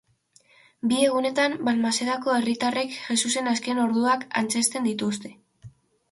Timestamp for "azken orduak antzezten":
3.51-4.89